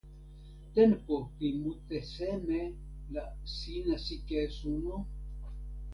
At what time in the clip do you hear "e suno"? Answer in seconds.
4.45-4.95